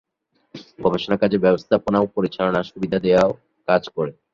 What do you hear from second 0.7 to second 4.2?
গবেষণা কাজে ব্যবস্থাপনা ও পরিচালনা সুবিধা দেওয়ার কাজ করে।